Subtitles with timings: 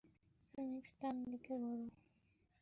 [0.53, 1.85] Phoenix, ডানদিকে ঘোরো।